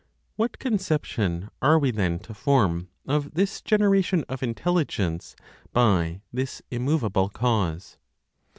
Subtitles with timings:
[0.35, 5.35] What conception are we then to form of this generation of Intelligence
[5.73, 7.99] by this immovable Cause?